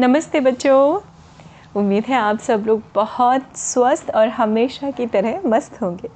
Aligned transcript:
नमस्ते 0.00 0.40
बच्चों। 0.40 1.00
उम्मीद 1.76 2.04
है 2.04 2.16
आप 2.16 2.38
सब 2.38 2.64
लोग 2.66 2.82
बहुत 2.94 3.56
स्वस्थ 3.58 4.10
और 4.10 4.28
हमेशा 4.28 4.90
की 4.90 5.06
तरह 5.06 5.40
मस्त 5.46 5.80
होंगे। 5.82 6.08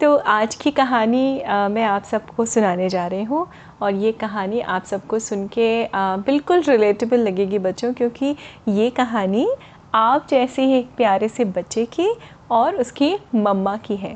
तो 0.00 0.14
आज 0.16 0.54
की 0.54 0.70
कहानी 0.70 1.40
आ, 1.40 1.68
मैं 1.68 1.84
आप 1.84 2.04
सबको 2.04 2.44
सुनाने 2.44 2.88
जा 2.88 3.06
रही 3.06 3.24
हूँ 3.24 3.46
और 3.82 3.94
ये 3.94 4.12
कहानी 4.12 4.60
आप 4.60 4.84
सबको 4.84 5.18
सुन 5.18 5.46
के 5.48 5.88
बिल्कुल 5.96 6.62
रिलेटेबल 6.62 7.20
लगेगी 7.20 7.58
बच्चों 7.58 7.92
क्योंकि 7.94 8.34
ये 8.68 8.88
कहानी 8.90 9.46
आप 9.94 10.26
जैसे 10.30 10.64
ही 10.64 10.78
एक 10.78 10.94
प्यारे 10.96 11.28
से 11.28 11.44
बच्चे 11.44 11.86
की 11.98 12.08
और 12.50 12.76
उसकी 12.76 13.14
मम्मा 13.34 13.76
की 13.76 13.96
है। 13.96 14.14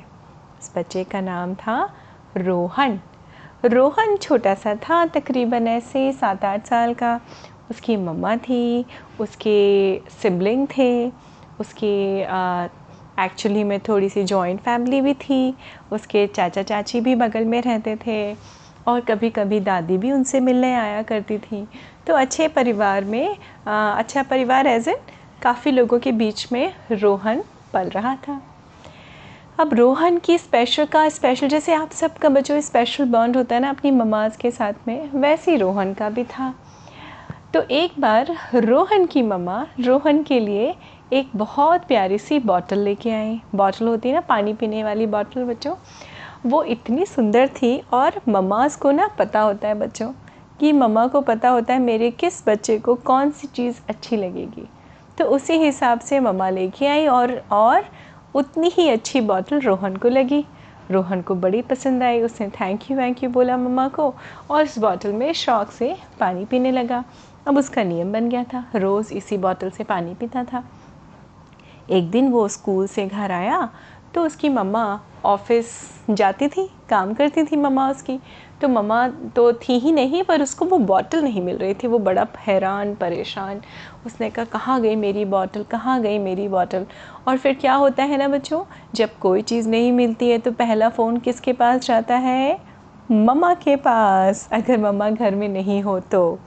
उस 0.60 0.72
बच्चे 0.76 1.04
का 1.04 1.20
नाम 1.20 1.54
था 1.56 1.82
रोहन। 2.36 2.98
रोहन 3.64 4.16
छोटा 4.16 4.54
सा 4.54 4.74
था 4.82 5.04
तकरीबन 5.14 5.68
ऐसे 5.68 6.10
सात 6.12 6.44
आठ 6.44 6.66
साल 6.66 6.94
का। 6.94 7.20
उसकी 7.70 7.96
मम्मा 7.96 8.36
थी 8.36 8.86
उसके 9.20 9.58
सिबलिंग 10.12 10.66
थे 10.68 10.90
उसके 11.60 11.94
एक्चुअली 13.18 13.64
में 13.64 13.78
थोड़ी 13.80 14.08
सी 14.08 14.22
जॉइंट 14.24 14.60
फैमिली 14.60 15.00
भी 15.00 15.14
थी 15.14 15.56
उसके 15.92 16.26
चाचा 16.26 16.62
चाची 16.62 17.00
भी 17.00 17.14
बगल 17.14 17.44
में 17.44 17.60
रहते 17.62 17.96
थे 18.06 18.18
और 18.86 19.00
कभी 19.00 19.30
कभी 19.30 19.60
दादी 19.60 19.96
भी 19.98 20.12
उनसे 20.12 20.40
मिलने 20.40 20.74
आया 20.74 21.02
करती 21.02 21.38
थी। 21.38 21.66
तो 22.06 22.14
अच्छे 22.14 22.46
परिवार 22.48 23.04
में 23.04 23.36
आ, 23.68 23.90
अच्छा 23.92 24.22
परिवार 24.22 24.66
एज 24.66 24.88
एन 24.88 24.98
काफ़ी 25.42 25.70
लोगों 25.70 25.98
के 25.98 26.12
बीच 26.12 26.46
में 26.52 26.72
रोहन 26.92 27.42
पल 27.72 27.88
रहा 27.88 28.14
था। 28.28 28.40
अब 29.60 29.74
रोहन 29.74 30.18
की 30.18 30.38
स्पेशल 30.38 30.84
का 30.84 31.08
स्पेशल 31.08 31.48
जैसे 31.48 31.74
आप 31.74 31.92
सबका 31.92 32.28
बच्चों 32.28 32.60
स्पेशल 32.60 33.04
बॉन्ड 33.04 33.36
होता 33.36 33.54
है 33.54 33.60
ना 33.60 33.70
अपनी 33.70 33.90
ममाज 33.90 34.36
के 34.36 34.50
साथ 34.50 34.88
में 34.88 35.10
वैसे 35.14 35.50
ही 35.50 35.56
रोहन 35.56 35.94
का 35.94 36.10
भी 36.10 36.24
था। 36.24 36.54
तो 37.54 37.60
एक 37.62 37.92
बार 38.00 38.30
रोहन 38.54 39.04
की 39.06 39.20
मम्मा 39.22 39.66
रोहन 39.80 40.22
के 40.22 40.38
लिए 40.40 40.74
एक 41.12 41.28
बहुत 41.36 41.84
प्यारी 41.84 42.18
सी 42.18 42.38
बॉटल 42.38 42.78
लेके 42.78 43.10
आई। 43.10 43.40
बॉटल 43.54 43.86
होती 43.86 44.08
है 44.08 44.14
ना, 44.14 44.20
पानी 44.20 44.52
पीने 44.52 44.82
वाली 44.84 45.06
बॉटल 45.06 45.44
बच्चों। 45.44 45.74
वो 46.46 46.62
इतनी 46.64 47.06
सुंदर 47.06 47.48
थी 47.48 47.78
और 47.92 48.20
ममाज 48.28 48.76
को 48.76 48.90
ना 48.90 49.06
पता 49.18 49.40
होता 49.40 49.68
है 49.68 49.74
बच्चों 49.74 50.10
कि 50.60 50.72
मम्मा 50.72 51.06
को 51.06 51.20
पता 51.20 51.48
होता 51.48 51.74
है 51.74 51.80
मेरे 51.80 52.10
किस 52.10 52.42
बच्चे 52.48 52.78
को 52.78 52.94
कौन 52.94 53.30
सी 53.30 53.46
चीज़ 53.46 53.80
अच्छी 53.88 54.16
लगेगी। 54.16 54.66
तो 55.18 55.24
उसी 55.26 55.58
हिसाब 55.58 56.00
से 56.00 56.20
मम्मा 56.20 56.50
लेके 56.50 56.86
आई 56.86 57.06
और 57.06 57.32
और 57.52 57.84
उतनी 58.34 58.68
ही 58.68 58.88
अच्छी 58.88 59.20
बॉटल 59.20 59.60
रोहन 59.60 59.96
को 59.96 60.08
लगी। 60.08 60.44
रोहन 60.90 61.22
को 61.22 61.34
बड़ी 61.34 61.62
पसंद 61.62 62.02
आई, 62.02 62.20
उसने 62.22 62.48
थैंक 62.50 62.90
यू 62.90 62.96
वैंक 62.96 63.22
यू 63.24 63.30
बोला 63.30 63.56
मम्मा 63.56 63.88
को 63.88 64.14
और 64.50 64.62
उस 64.62 64.78
बॉटल 64.78 65.12
में 65.12 65.32
शौक 65.32 65.70
से 65.70 65.94
पानी 66.20 66.44
पीने 66.44 66.70
लगा। 66.70 67.04
अब 67.46 67.58
उसका 67.58 67.82
नियम 67.82 68.12
बन 68.12 68.28
गया 68.28 68.44
था। 68.44 68.64
रोज़ 68.76 69.12
इसी 69.14 69.36
बॉटल 69.38 69.70
से 69.70 69.84
पानी 69.84 70.14
पीता 70.14 70.44
था। 70.44 70.64
एक 71.90 72.10
दिन 72.10 72.28
वो 72.28 72.48
स्कूल 72.48 72.86
से 72.86 73.06
घर 73.06 73.32
आया 73.32 73.68
तो 74.14 74.22
उसकी 74.22 74.48
मम्मा 74.48 75.00
ऑफ़िस 75.24 75.70
जाती 76.10 76.48
थी, 76.48 76.68
काम 76.88 77.12
करती 77.14 77.42
थी 77.44 77.56
मम्मा 77.56 77.88
उसकी। 77.90 78.18
तो 78.60 78.68
मम्मा 78.68 79.08
तो 79.08 79.52
थी 79.52 79.78
ही 79.78 79.92
नहीं, 79.92 80.22
पर 80.22 80.42
उसको 80.42 80.64
वो 80.64 80.78
बॉटल 80.78 81.22
नहीं 81.22 81.42
मिल 81.42 81.56
रही 81.56 81.74
थी। 81.74 81.86
वो 81.86 81.98
बड़ा 81.98 82.26
हैरान, 82.38 82.94
परेशान। 82.94 83.60
उसने 84.06 84.30
कहा, 84.30 84.44
कहाँ 84.44 84.80
गई 84.80 84.96
मेरी 84.96 85.24
बॉटल 85.24 85.62
कहाँ 85.62 86.00
गई 86.02 86.18
मेरी 86.18 86.48
बॉटल 86.48 86.86
और 87.28 87.36
फिर 87.36 87.54
क्या 87.54 87.74
होता 87.74 88.02
है 88.02 88.16
ना 88.16 88.28
बच्चों? 88.28 88.64
जब 88.94 89.18
कोई 89.20 89.42
चीज़ 89.42 89.68
नहीं 89.68 89.92
मिलती 89.92 90.30
है 90.30 90.38
तो 90.38 90.52
पहला 90.52 90.88
फ़ोन 90.88 91.16
किसके 91.16 91.52
पास 91.52 91.86
जाता 91.86 92.16
है? 92.16 92.60
मम्मा 93.10 93.54
के 93.54 93.76
पास। 93.76 94.48
अगर 94.52 94.78
मम्मा 94.78 95.10
घर 95.10 95.34
में 95.34 95.48
नहीं 95.48 95.82
हो 95.82 96.00
तो। 96.00 96.38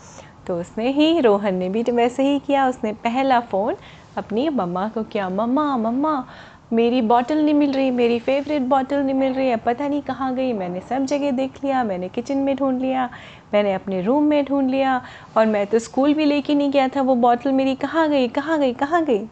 तो 0.51 0.59
उसने 0.59 0.89
ही, 0.91 1.19
रोहन 1.19 1.55
ने 1.55 1.69
भी 1.69 1.81
वैसे 1.91 2.23
ही 2.23 2.39
किया। 2.39 2.67
उसने 2.67 2.91
पहला 2.93 3.39
फ़ोन 3.39 3.75
अपनी 4.17 4.49
मम्मा 4.49 4.87
को 4.87 5.03
किया। 5.03 5.29
मम्मा 5.29 5.77
मम्मा, 5.77 6.25
मेरी 6.73 7.01
बॉटल 7.01 7.43
नहीं 7.43 7.53
मिल 7.53 7.71
रही, 7.71 7.91
मेरी 7.91 8.19
फेवरेट 8.19 8.61
बॉटल 8.61 8.97
नहीं 8.97 9.15
मिल 9.15 9.33
रही। 9.33 9.47
है 9.47 9.55
पता 9.57 9.87
नहीं 9.87 10.01
कहाँ 10.01 10.33
गई। 10.35 10.53
मैंने 10.53 10.79
सब 10.79 11.05
जगह 11.05 11.31
देख 11.31 11.63
लिया, 11.63 11.83
मैंने 11.83 12.09
किचन 12.09 12.37
में 12.37 12.55
ढूंढ 12.55 12.81
लिया, 12.81 13.09
मैंने 13.53 13.73
अपने 13.73 14.01
रूम 14.01 14.23
में 14.23 14.45
ढूंढ 14.45 14.69
लिया 14.69 15.01
और 15.37 15.45
मैं 15.45 15.67
तो 15.67 15.79
स्कूल 15.79 16.13
भी 16.13 16.25
लेके 16.25 16.55
नहीं 16.55 16.71
गया 16.71 16.87
था। 16.87 17.01
वो 17.01 17.15
बॉटल 17.15 17.51
मेरी 17.51 17.75
कहाँ 17.75 18.09
गई 18.09 18.27
कहाँ 18.27 18.59
गई 18.59 18.73
कहाँ 18.73 19.03
गई? 19.05 19.25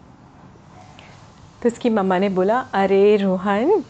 तो 1.61 1.67
उसकी 1.67 1.89
मम्मा 1.89 2.17
ने 2.17 2.29
बोला, 2.29 2.59
अरे 2.73 3.15
रोहन, 3.17 3.83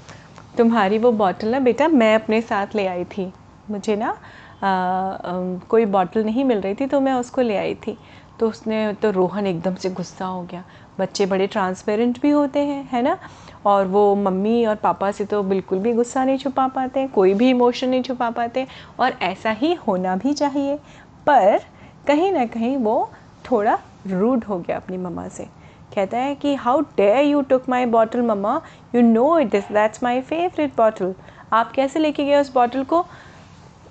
तुम्हारी 0.58 0.98
वो 0.98 1.12
बॉटल 1.12 1.48
ना 1.48 1.60
बेटा 1.60 1.88
मैं 1.88 2.16
अपने 2.16 2.42
साथ 2.42 2.76
ले 2.76 2.88
आई 2.88 3.04
थी। 3.04 3.34
मुझे 3.70 3.96
ना 3.96 4.18
कोई 4.62 5.86
बॉटल 5.88 6.24
नहीं 6.24 6.44
मिल 6.46 6.62
रही 6.62 6.76
थी 6.76 6.86
तो 6.86 7.00
मैं 7.00 7.14
उसको 7.14 7.42
ले 7.42 7.58
आई 7.58 7.76
थी। 7.78 7.98
तो 8.40 8.50
उसने 8.50 8.94
तो 8.94 9.12
रोहन 9.12 9.48
एकदम 9.48 9.76
से 9.76 9.90
गुस्सा 9.90 10.26
हो 10.26 10.42
गया। 10.42 10.64
बच्चे 11.00 11.26
बड़े 11.26 11.48
ट्रांसपेरेंट 11.48 12.22
भी 12.22 12.30
होते 12.30 12.60
हैं, 12.60 12.88
है 12.92 13.02
ना? 13.02 13.18
और 13.66 13.88
वो 13.88 14.16
मम्मी 14.16 14.66
और 14.66 14.76
पापा 14.76 15.12
से 15.12 15.26
तो 15.26 15.42
बिल्कुल 15.44 15.80
भी 15.80 15.94
गुस्सा 15.94 16.24
नहीं 16.26 16.38
छुपा 16.38 16.68
पाते, 16.68 17.06
कोई 17.08 17.34
भी 17.34 17.50
इमोशन 17.50 17.90
नहीं 17.90 18.04
छुपा 18.04 18.30
पाते, 18.30 18.66
और 19.00 19.18
ऐसा 19.22 19.52
ही 19.52 19.74
होना 19.88 20.16
भी 20.16 20.34
चाहिए। 20.34 20.76
पर 21.28 21.60
कहीं 22.08 22.32
ना 22.32 22.46
कहीं 22.46 22.76
वो 22.78 23.10
थोड़ा 23.52 23.78
रूड 24.08 24.44
हो 24.44 24.60
गया 24.60 24.78
अपनी 24.78 24.98
मम्मा 24.98 25.28
से। 25.28 25.48
कहता 25.96 26.18
है 26.18 26.36
कि 26.36 26.54
how 26.56 26.82
dare 26.98 27.26
you 27.26 27.42
took 27.42 27.70
my 27.70 27.86
bottle 27.88 28.22
mamma? 28.22 28.62
You 28.96 29.02
know 29.02 29.38
it 29.40 29.52
this 29.52 29.72
that's 29.72 30.04
my 30.04 30.22
favourite 30.22 30.76
bottle 30.78 31.14
आप 31.54 31.72
कैसे 31.72 32.00
लेके 32.00 32.26
गए 32.26 32.40
उस 32.42 32.54
बॉटल 32.54 32.84
को? 32.84 33.06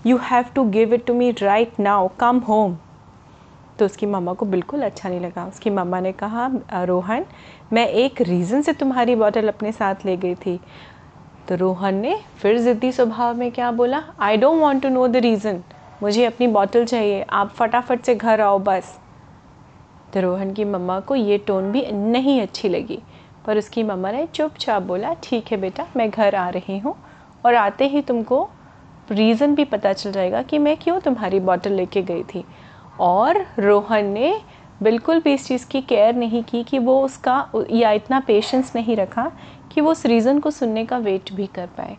You 0.08 0.16
have 0.24 0.44
to 0.54 0.64
give 0.70 0.94
it 0.94 1.06
to 1.06 1.14
me 1.14 1.30
right 1.32 1.80
now 1.80 2.08
come 2.20 2.38
home 2.40 2.76
तो 3.78 3.84
उसकी 3.84 4.06
मम्मा 4.06 4.32
को 4.32 4.46
बिल्कुल 4.46 4.82
अच्छा 4.82 5.08
नहीं 5.08 5.20
लगा। 5.20 5.44
उसकी 5.46 5.70
मम्मा 5.70 6.00
ने 6.00 6.12
कहा 6.14 6.50
रोहन, 6.74 7.24
मैं 7.72 7.86
एक 7.86 8.20
रीज़न 8.20 8.62
से 8.62 8.72
तुम्हारी 8.72 9.14
बॉटल 9.16 9.48
अपने 9.48 9.72
साथ 9.72 10.04
ले 10.06 10.16
गई 10.16 10.34
थी। 10.36 10.58
तो 11.48 11.56
रोहन 11.56 11.94
ने 11.94 12.16
फिर 12.38 12.58
ज़िद्दी 12.58 12.90
स्वभाव 12.92 13.36
में 13.36 13.50
क्या 13.52 13.70
बोला? 13.72 14.02
I 14.20 14.36
don't 14.36 14.60
want 14.60 14.82
to 14.82 14.88
know 14.88 15.06
the 15.08 15.16
reason 15.16 15.62
मुझे 16.02 16.24
अपनी 16.24 16.46
बॉटल 16.48 16.84
चाहिए। 16.84 17.22
आप 17.22 17.48
फटाफट 17.50 18.02
से 18.02 18.14
घर 18.14 18.40
आओ, 18.40 18.58
बस. 18.58 18.98
तो 20.14 20.20
रोहन 20.20 20.52
की 20.52 20.64
मम्मा 20.64 20.98
को 21.00 21.14
ये 21.14 21.38
टोन 21.38 21.70
भी 21.72 21.86
नहीं 21.92 22.40
अच्छी 22.42 22.68
लगी। 22.68 22.98
पर 23.46 23.58
उसकी 23.58 23.82
मम्मा 23.82 24.10
ने 24.12 24.26
चुपचाप 24.26 24.82
बोला, 24.82 25.14
ठीक 25.22 25.52
है 25.52 25.60
बेटा, 25.60 25.86
मैं 25.96 26.10
घर 26.10 26.34
आ 26.34 26.48
रही 26.48 26.78
हूँ 26.78 26.94
और 27.44 27.54
आते 27.54 27.86
ही 27.86 28.02
तुमको 28.02 28.48
रीज़न 29.10 29.54
भी 29.54 29.64
पता 29.64 29.92
चल 29.92 30.12
जाएगा 30.12 30.42
कि 30.42 30.58
मैं 30.58 30.76
क्यों 30.76 30.98
तुम्हारी 31.00 31.40
बॉटल 31.40 31.72
लेके 31.72 32.02
गई 32.02 32.22
थी। 32.24 32.44
और 32.98 33.44
रोहन 33.58 34.06
ने 34.06 34.34
बिल्कुल 34.80 35.20
भी 35.20 35.32
इस 35.34 35.46
चीज़ 35.46 35.66
की 35.66 35.80
केयर 35.80 36.14
नहीं 36.14 36.42
की 36.42 36.62
कि 36.64 36.78
वो 36.78 37.00
उसका, 37.04 37.46
या 37.70 37.92
इतना 37.92 38.20
पेशेंस 38.20 38.72
नहीं 38.76 38.96
रखा 38.96 39.30
कि 39.70 39.80
वो 39.80 39.90
उस 39.90 40.04
रीज़न 40.06 40.38
को 40.38 40.50
सुनने 40.50 40.84
का 40.84 40.98
वेट 40.98 41.32
भी 41.32 41.46
कर 41.46 41.66
पाए। 41.66 41.96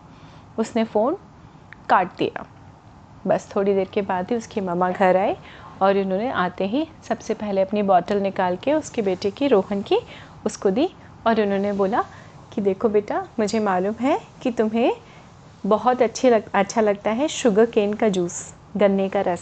उसने 0.57 0.83
फ़ोन 0.83 1.17
काट 1.89 2.17
दिया। 2.17 2.45
बस 3.27 3.49
थोड़ी 3.55 3.73
देर 3.73 3.87
के 3.93 4.01
बाद 4.01 4.27
ही 4.29 4.35
उसकी 4.35 4.61
मम्मा 4.61 4.91
घर 4.91 5.17
आए 5.17 5.35
और 5.81 5.97
उन्होंने 5.97 6.29
आते 6.31 6.65
ही 6.67 6.87
सबसे 7.03 7.33
पहले 7.33 7.61
अपनी 7.61 7.81
बॉटल 7.83 8.21
निकाल 8.21 8.55
के 8.55 8.73
उसके 8.73 9.01
बेटे 9.01 9.31
की, 9.31 9.47
रोहन 9.47 9.81
की, 9.81 9.99
उसको 10.45 10.69
दी 10.69 10.89
और 11.25 11.41
उन्होंने 11.41 11.71
बोला 11.73 12.03
कि 12.51 12.61
देखो 12.61 12.89
बेटा, 12.89 13.27
मुझे 13.39 13.59
मालूम 13.59 13.95
है 14.01 14.19
कि 14.41 14.51
तुम्हें 14.51 14.91
बहुत 15.63 16.01
अच्छी 16.01 16.29
लग 16.29 16.43
अच्छा 16.53 16.81
लगता 16.81 17.11
है 17.11 17.27
शुगर 17.27 17.65
केन 17.65 17.93
का 17.93 18.09
जूस 18.09 18.41
गन्ने 18.77 19.07
का 19.09 19.21
रस। 19.21 19.41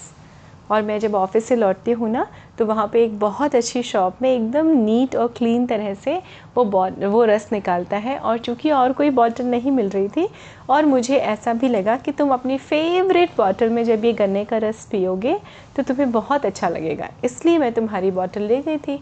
और 0.69 0.81
मैं 0.81 0.97
जब 0.99 1.15
ऑफ़िस 1.15 1.45
से 1.47 1.55
लौटती 1.55 1.91
हूँ 1.91 2.09
ना 2.11 2.25
तो 2.57 2.65
वहाँ 2.65 2.87
पे 2.93 3.03
एक 3.03 3.17
बहुत 3.19 3.55
अच्छी 3.55 3.81
शॉप 3.83 4.21
में 4.21 4.29
एकदम 4.33 4.67
नीट 4.77 5.15
और 5.15 5.27
क्लीन 5.37 5.65
तरह 5.67 5.93
से 5.95 6.15
वो 6.55 6.63
वो 7.09 7.23
रस 7.25 7.47
निकालता 7.51 7.97
है। 7.97 8.17
और 8.17 8.37
चूँकि 8.37 8.71
और 8.71 8.93
कोई 8.93 9.09
बॉटल 9.09 9.45
नहीं 9.45 9.71
मिल 9.71 9.89
रही 9.89 10.07
थी, 10.07 10.27
और 10.69 10.85
मुझे 10.85 11.17
ऐसा 11.17 11.53
भी 11.53 11.67
लगा 11.69 11.95
कि 11.97 12.11
तुम 12.11 12.33
अपनी 12.33 12.57
फेवरेट 12.59 13.37
बॉटल 13.37 13.69
में 13.69 13.83
जब 13.83 14.05
ये 14.05 14.13
गन्ने 14.13 14.43
का 14.45 14.57
रस 14.59 14.85
पियोगे 14.91 15.37
तो 15.75 15.83
तुम्हें 15.83 16.11
बहुत 16.11 16.45
अच्छा 16.45 16.69
लगेगा। 16.69 17.09
इसलिए 17.23 17.57
मैं 17.57 17.71
तुम्हारी 17.73 18.11
बॉटल 18.11 18.41
ले 18.41 18.61
गई 18.61 18.77
थी। 18.77 18.99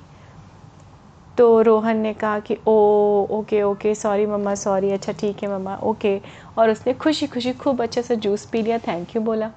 तो 1.38 1.62
रोहन 1.62 1.98
ने 1.98 2.14
कहा 2.14 2.40
कि, 2.40 2.58
ओ, 2.68 3.28
ओके 3.32 3.62
ओके 3.64 3.94
सॉरी 3.96 4.26
मम्मा 4.26 4.54
सॉरी 4.56 4.92
अच्छा 4.92 5.12
ठीक 5.12 5.44
है 5.44 5.50
मम्मा, 5.50 5.76
ओके। 5.76 6.20
और 6.58 6.70
उसने 6.70 6.94
खुशी 6.94 7.28
खुशी 7.28 7.54
खूब 7.54 7.82
अच्छे 7.82 8.02
से 8.02 8.16
जूस 8.16 8.46
पी 8.46 8.62
लिया 8.62 8.78
थैंक 8.78 9.16
यू 9.16 9.22
बोला। 9.22 9.52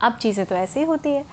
अब 0.00 0.16
चीज़ें 0.16 0.44
तो 0.46 0.54
ऐसे 0.54 0.80
ही 0.80 0.86
होती 0.86 1.10
हैं। 1.10 1.24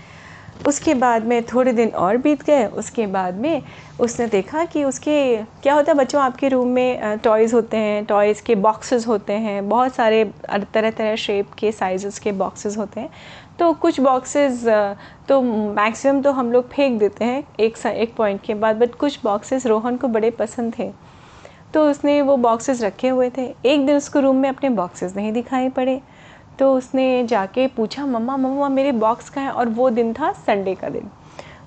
उसके 0.68 0.94
बाद 0.94 1.26
में 1.26 1.42
थोड़े 1.44 1.74
दिन 1.74 1.90
और 1.90 2.18
बीत 2.18 2.44
गए। 2.44 2.66
उसके 2.66 3.06
बाद 3.08 3.36
में 3.36 3.62
उसने 4.00 4.28
देखा 4.28 4.64
कि 4.66 4.84
उसके, 4.84 5.36
क्या 5.64 5.74
होता 5.74 5.92
है, 5.92 5.98
बच्चों, 5.98 6.22
आपके 6.22 6.48
रूम 6.48 6.68
में 6.68 7.18
टॉयज़ 7.18 7.56
होते 7.56 7.78
हैं 7.78 8.04
टॉयज़ 8.06 8.42
के 8.44 8.56
बॉक्सेस 8.58 9.08
होते 9.08 9.34
हैं, 9.34 9.68
बहुत 9.70 9.96
सारे 9.96 10.24
तरह 10.74 10.92
तरह 10.92 11.16
शेप 11.18 11.54
के 11.60 11.72
साइज़ 11.72 12.20
के 12.20 12.32
बॉक्सेस 12.34 12.78
होते 12.78 13.00
हैं। 13.00 13.10
तो 13.60 13.72
कुछ 13.74 14.00
बॉक्सेस 14.00 14.64
तो 15.28 15.42
मैक्सिमम 15.42 16.22
तो 16.22 16.32
हम 16.32 16.52
लोग 16.52 16.70
फेंक 16.70 17.00
देते 17.00 17.26
हैं 17.26 17.44
एक 17.60 17.78
एक 17.88 18.16
पॉइंट 18.16 18.42
के 18.42 18.54
बाद 18.54 18.76
बट 18.76 18.96
कुछ 18.96 19.20
बॉक्सेस 19.24 19.66
रोहन 19.68 19.98
को 19.98 20.08
बड़े 20.08 20.30
पसंद 20.32 20.74
थे। 20.80 20.92
तो 21.74 21.90
उसने 21.90 22.22
वो 22.22 22.36
बॉक्सेस 22.38 22.82
रखे 22.82 23.10
हुए 23.10 23.30
थे। 23.30 23.44
एक 23.66 23.86
दिन 23.86 23.96
उसको 23.96 24.20
रूम 24.20 24.36
में 24.36 24.50
अपने 24.50 24.70
बॉक्सेस 24.72 25.16
नहीं 25.16 25.32
दिखाई 25.34 25.70
पड़े। 25.70 26.00
तो 26.60 26.74
उसने 26.74 27.24
जाके 27.28 27.68
पूछा, 27.68 28.06
मम्मा 28.06 28.36
मम्मा, 28.38 28.70
मेरे 28.70 28.92
बॉक्स 28.92 29.30
का 29.30 29.42
है? 29.42 29.52
और 29.52 29.70
वो 29.70 29.90
दिन 29.90 30.14
था 30.14 30.32
संडे 30.32 30.76
का 30.76 30.90
दिन। 30.90 31.10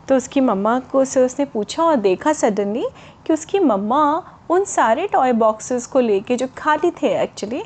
तो 0.09 0.17
उसकी 0.17 0.41
मम्मा 0.41 0.79
को 0.93 1.05
से 1.05 1.25
उसने 1.25 1.45
पूछा 1.45 1.83
और 1.83 1.97
देखा 1.97 2.33
सडनली 2.33 2.87
कि 3.27 3.33
उसकी 3.33 3.59
मम्मा 3.59 4.03
उन 4.51 4.65
सारे 4.65 5.07
टॉय 5.07 5.33
बॉक्सेस 5.33 5.87
को 5.87 6.01
लेके 6.01 6.37
जो 6.37 6.49
खाली 6.59 6.91
थे 6.93 7.15
एक्चुअली 7.23 7.63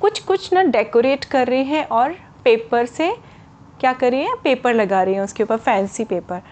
कुछ 0.00 0.20
कुछ 0.20 0.52
ना 0.52 0.62
डेकोरेट 0.62 1.24
कर 1.24 1.46
रहे 1.46 1.62
हैं 1.62 1.84
और 1.88 2.14
पेपर 2.44 2.86
से 2.86 3.14
क्या 3.80 3.92
कर 3.92 4.10
रही 4.10 4.20
हैं? 4.20 4.34
पेपर 4.44 4.74
लगा 4.74 5.02
रही 5.02 5.14
हैं 5.14 5.22
उसके 5.22 5.42
ऊपर 5.42 5.56
फैंसी 5.56 6.04
पेपर 6.04 6.42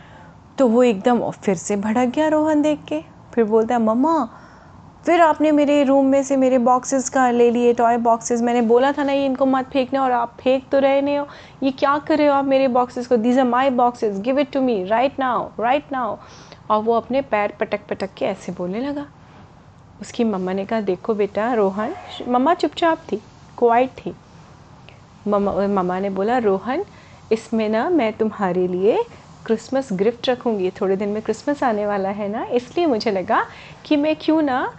तो 0.58 0.68
वो 0.68 0.82
एकदम 0.82 1.30
फिर 1.30 1.54
से 1.56 1.76
भड़क 1.76 2.08
गया 2.08 2.28
रोहन 2.28 2.62
देख 2.62 2.84
के। 2.88 3.00
फिर 3.34 3.44
बोलता 3.44 3.74
है, 3.74 3.82
मम्मा 3.82 4.28
फिर 5.06 5.20
आपने 5.20 5.50
मेरे 5.52 5.82
रूम 5.84 6.06
में 6.06 6.22
से 6.22 6.36
मेरे 6.36 6.58
बॉक्सेस 6.58 7.08
का 7.08 7.30
ले 7.30 7.50
लिए 7.50 7.72
टॉय 7.74 7.96
बॉक्सेस 7.96 8.42
मैंने 8.42 8.60
बोला 8.62 8.92
था 8.92 9.02
ना 9.04 9.12
ये 9.12 9.24
इनको 9.26 9.46
मत 9.46 9.66
फेंकना 9.72 10.02
और 10.02 10.12
आप 10.12 10.36
फेंक 10.40 10.68
तो 10.72 10.78
रहे 10.78 11.00
नहीं 11.02 11.16
हो। 11.18 11.26
ये 11.62 11.70
क्या 11.70 11.96
कर 11.98 12.18
रहे 12.18 12.26
हो 12.26 12.34
आप 12.34 12.44
मेरे 12.44 12.68
बॉक्सेस 12.68 13.06
को? 13.06 13.16
These 13.16 13.38
are 13.38 13.44
my 13.44 13.70
boxes 13.72 14.18
give 14.20 14.38
it 14.38 14.50
to 14.52 14.60
me 14.60 14.82
right 14.84 15.18
now 15.18 15.48
right 15.60 15.92
now 15.92 16.16
और 16.70 16.82
वो 16.82 16.94
अपने 16.94 17.20
पैर 17.22 17.52
पटक 17.60 17.80
पटक 17.88 18.14
के 18.16 18.24
ऐसे 18.24 18.52
बोलने 18.52 18.80
लगा। 18.80 19.06
उसकी 20.00 20.24
मम्मा 20.24 20.52
ने 20.52 20.64
कहा, 20.64 20.80
देखो 20.80 21.14
बेटा, 21.14 21.52
रोहन, 21.54 21.94
मम्मा 22.28 22.54
चुपचाप 22.54 23.02
थी 23.12 23.16
क्वाइट 23.58 23.90
थी। 23.96 24.14
मम्मा 25.28 25.52
मम्मा 25.66 25.98
ने 26.00 26.10
बोला, 26.10 26.38
रोहन, 26.38 26.84
इसमें 27.32 27.68
ना 27.68 27.88
मैं 27.90 28.12
तुम्हारे 28.12 28.66
लिए 28.68 29.04
क्रिसमस 29.46 29.92
गिफ्ट 29.92 30.28
रखूँगी। 30.28 30.70
थोड़े 30.80 30.96
दिन 30.96 31.08
में 31.08 31.22
क्रिसमस 31.22 31.62
आने 31.62 31.86
वाला 31.86 32.08
है 32.10 32.28
ना, 32.28 32.44
इसलिए 32.44 32.86
मुझे 32.86 33.10
लगा 33.10 33.44
कि 33.84 33.96
मैं 33.96 34.16
क्यों 34.16 34.40
ना 34.42 34.72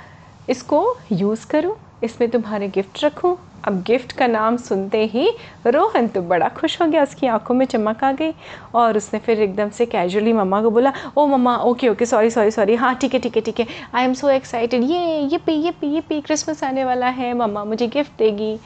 इसको 0.49 0.85
यूज़ 1.11 1.45
करूँ। 1.47 1.75
इसमें 2.03 2.29
तुम्हारे 2.29 2.67
गिफ्ट 2.67 3.03
रखूँ। 3.03 3.37
अब 3.67 3.81
गिफ्ट 3.83 4.11
का 4.11 4.25
नाम 4.27 4.57
सुनते 4.57 5.03
ही 5.05 5.29
रोहन 5.67 6.07
तो 6.07 6.21
बड़ा 6.21 6.47
खुश 6.49 6.79
हो 6.81 6.87
गया। 6.87 7.03
उसकी 7.03 7.27
आँखों 7.27 7.55
में 7.55 7.65
चमक 7.65 8.03
आ 8.03 8.11
गई 8.11 8.33
और 8.75 8.97
उसने 8.97 9.19
फिर 9.19 9.41
एकदम 9.41 9.69
से 9.69 9.85
कैजुअली 9.85 10.33
मम्मा 10.33 10.61
को 10.61 10.69
बोला, 10.71 10.93
ओ 11.17 11.25
मम्मा 11.27 11.55
okay 11.57 11.89
okay 11.89 12.05
sorry 12.05 12.29
sorry 12.29 12.51
sorry 12.51 12.75
हाँ 12.75 12.93
ठीक 12.95 13.13
है 13.13 13.19
ठीक 13.19 13.35
है 13.35 13.41
ठीक 13.41 13.59
है. 13.59 13.67
आई 13.93 14.03
एम 14.03 14.13
सो 14.13 14.29
एक्साइटेड 14.29 14.83
ये 14.83 15.19
ये 15.19 15.37
पी 15.37 15.53
ये 15.53 15.71
पी 15.71 15.87
ये 15.87 16.01
पी 16.01 16.21
क्रिसमस 16.21 16.63
आने 16.63 16.85
वाला 16.85 17.07
है. 17.09 17.33
मम्मा 17.33 17.63
मुझे 17.63 17.87
गिफ्ट 17.87 18.17
देगी. 18.17 18.57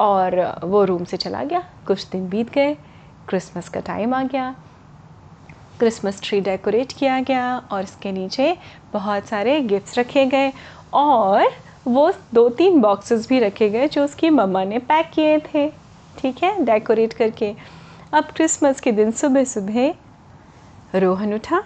और 0.00 0.60
वो 0.64 0.84
रूम 0.84 1.04
से 1.04 1.16
चला 1.16 1.42
गया। 1.44 1.62
कुछ 1.86 2.08
दिन 2.10 2.28
बीत 2.28 2.52
गए। 2.52 2.74
क्रिसमस 3.28 3.68
का 3.68 3.80
टाइम 3.80 4.14
आ 4.14 4.22
गया। 4.22 4.54
क्रिसमस 5.78 6.20
ट्री 6.22 6.40
डेकोरेट 6.40 6.92
किया 6.92 7.20
गया 7.20 7.56
और 7.72 7.82
इसके 7.82 8.12
नीचे 8.12 8.56
बहुत 8.92 9.26
सारे 9.26 9.60
गिफ्ट्स 9.62 9.98
रखे 9.98 10.24
गए। 10.26 10.52
और 10.94 11.48
वो 11.86 12.12
दो 12.34 12.48
तीन 12.48 12.80
बॉक्सेस 12.80 13.28
भी 13.28 13.38
रखे 13.38 13.68
गए 13.70 13.88
जो 13.88 14.04
उसकी 14.04 14.30
मम्मा 14.30 14.64
ने 14.64 14.78
पैक 14.78 15.10
किए 15.14 15.38
थे। 15.38 15.68
ठीक 16.18 16.42
है? 16.42 16.64
डेकोरेट 16.64 17.12
करके। 17.12 17.54
अब 18.12 18.24
क्रिसमस 18.24 18.80
के 18.80 18.92
दिन 18.92 19.10
सुबह 19.10 19.44
सुबह 19.44 19.94
रोहन 20.94 21.34
उठा। 21.34 21.62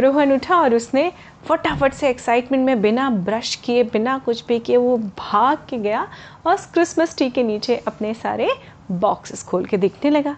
रोहन 0.00 0.32
उठा 0.32 0.60
और 0.60 0.74
उसने 0.74 1.12
फटाफट 1.44 1.92
से 1.92 2.08
एक्साइटमेंट 2.08 2.66
में 2.66 2.80
बिना 2.82 3.10
ब्रश 3.10 3.54
किए, 3.54 3.82
बिना 3.82 4.18
कुछ 4.18 4.44
भी 4.46 4.58
किए 4.58 4.76
वो 4.76 4.96
भाग 4.98 5.58
के 5.68 5.78
गया 5.78 6.08
और 6.46 6.56
क्रिसमस 6.56 7.16
ट्री 7.16 7.30
के 7.30 7.42
नीचे 7.42 7.76
अपने 7.76 8.14
सारे 8.14 8.48
बॉक्सेस 8.90 9.42
खोल 9.42 9.64
के 9.64 9.76
दिखने 9.76 10.10
लगा। 10.10 10.36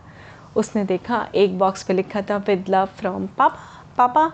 उसने 0.57 0.85
देखा, 0.85 1.29
एक 1.35 1.59
बॉक्स 1.59 1.83
पे 1.83 1.95
लिखा 1.95 2.21
था 2.21 2.37
विद 2.37 2.65
लव 2.69 2.87
फ्रॉम 2.87 3.27
पापा 3.27 3.59
पापा। 3.99 4.33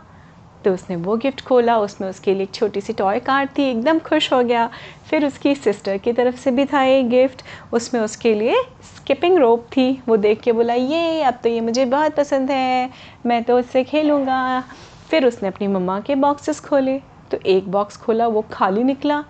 तो 0.65 0.73
उसने 0.75 0.97
वो 0.97 1.17
गिफ्ट 1.17 1.41
खोला 1.45 1.79
उसमें 1.79 2.09
उसके 2.09 2.35
लिए 2.35 2.43
एक 2.43 2.55
छोटी 2.55 2.81
सी 2.81 2.93
टॉय 2.93 3.19
कार 3.21 3.49
थी, 3.59 3.63
एकदम 3.63 3.99
खुश 3.99 4.33
हो 4.33 4.43
गया। 4.43 4.69
फिर 5.11 5.27
उसकी 5.27 5.55
सिस्टर 5.55 5.99
की 5.99 6.13
तरफ़ 6.13 6.37
से 6.37 6.51
भी 6.51 6.65
था 6.65 6.83
एक 6.83 7.09
गिफ्ट 7.09 7.43
उसमें 7.73 8.01
उसके 8.01 8.35
लिए 8.35 8.63
स्किपिंग 8.97 9.39
रोप 9.39 9.67
थी। 9.67 10.03
वो 10.09 10.17
देख 10.17 10.41
के 10.41 10.53
बोला, 10.53 10.75
ये, 10.75 11.23
अब 11.23 11.39
तो 11.43 11.49
ये 11.49 11.61
मुझे 11.61 11.85
बहुत 11.85 12.15
पसंद 12.15 12.51
है, 12.51 12.91
मैं 13.27 13.43
तो 13.45 13.59
उससे 13.59 13.85
खेलूँगा। 13.85 14.65
फिर 15.11 15.27
उसने 15.27 15.49
अपनी 15.49 15.67
मम्मा 15.67 16.01
के 16.01 16.15
बॉक्सेस 16.15 16.61
खोले। 16.61 16.99
तो 17.31 17.39
एक 17.47 17.71
बॉक्स 17.71 17.97
खोला, 17.97 18.27
वो 18.27 18.45
खाली 18.53 18.85
निकला, 18.85 19.25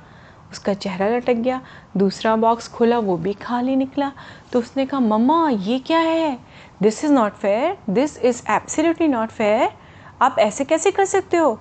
उसका 0.52 0.74
चेहरा 0.74 1.08
लटक 1.08 1.34
गया। 1.34 1.60
दूसरा 1.96 2.34
बॉक्स 2.36 2.68
खोला, 2.68 2.98
वो 2.98 3.16
भी 3.16 3.32
खाली 3.32 3.76
निकला। 3.76 4.12
तो 4.52 4.58
उसने 4.58 4.86
कहा, 4.86 5.00
मम्मा, 5.00 5.48
ये 5.50 5.78
क्या 5.78 5.98
है? 5.98 6.38
This 6.82 7.04
is 7.04 7.12
not 7.12 7.32
fair 7.32 7.76
this 7.90 8.18
is 8.18 8.42
absolutely 8.50 9.08
not 9.08 9.28
fair 9.28 9.68
आप 10.22 10.36
ऐसे 10.38 10.64
कैसे 10.64 10.90
कर 10.90 11.04
सकते 11.04 11.36
हो? 11.36 11.58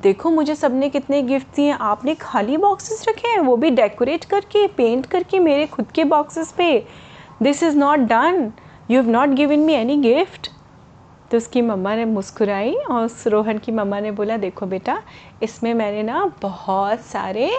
देखो, 0.00 0.30
मुझे 0.30 0.54
सबने 0.54 0.88
कितने 0.88 1.22
गिफ्ट 1.22 1.54
दिए। 1.56 1.70
आपने 1.72 2.14
खाली 2.14 2.56
बॉक्सेस 2.56 3.04
रखे 3.08 3.28
हैं, 3.28 3.38
वो 3.38 3.56
भी 3.56 3.70
डेकोरेट 3.70 4.24
करके 4.24 4.66
पेंट 4.66 5.06
करके 5.06 5.38
मेरे 5.38 5.66
खुद 5.66 5.90
के 5.90 6.04
बॉक्सेस 6.04 6.52
पे। 6.52 6.86
This 7.42 7.62
is 7.62 7.76
not 7.76 7.98
done 8.08 8.52
you 8.90 9.00
have 9.00 9.10
not 9.10 9.28
given 9.28 9.60
me 9.60 9.74
any 9.74 9.96
gift 9.96 10.50
तो 11.30 11.36
उसकी 11.36 11.62
मम्मा 11.62 11.94
ने 11.96 12.04
मुस्कुराई 12.04 12.72
और 12.72 13.04
उस 13.04 13.26
रोहन 13.26 13.58
की 13.58 13.72
मम्मा 13.72 14.00
ने 14.00 14.10
बोला, 14.10 14.36
देखो 14.36 14.66
बेटा, 14.66 14.98
इसमें 15.42 15.72
मैंने 15.74 16.02
ना 16.02 16.24
बहुत 16.42 17.00
सारे 17.00 17.50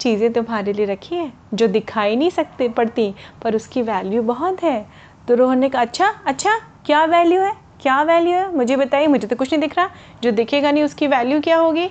चीज़ें 0.00 0.32
तुम्हारे 0.32 0.72
लिए 0.72 0.86
रखी 0.86 1.14
हैं, 1.14 1.32
जो 1.54 1.66
दिखाई 1.68 2.16
नहीं 2.16 2.30
सकते, 2.30 2.68
पड़ती, 2.68 3.14
पर 3.42 3.56
उसकी 3.56 3.82
वैल्यू 3.82 4.22
बहुत 4.22 4.62
है। 4.62 4.86
तो 5.28 5.34
रोहन 5.34 5.58
ने 5.58 5.68
कहा 5.68 5.82
अच्छा 5.82 6.08
अच्छा 6.26 6.58
क्या 6.86 7.04
वैल्यू 7.04 7.40
है? 7.40 7.52
क्या 7.82 8.02
वैल्यू 8.02 8.32
है? 8.32 8.56
मुझे 8.56 8.76
बताइए, 8.76 9.06
मुझे 9.06 9.26
तो 9.28 9.36
कुछ 9.36 9.52
नहीं 9.52 9.60
दिख 9.60 9.78
रहा। 9.78 9.90
जो 10.22 10.30
दिखेगा 10.30 10.70
नहीं, 10.70 10.84
उसकी 10.84 11.06
वैल्यू 11.06 11.40
क्या 11.40 11.56
होगी? 11.56 11.90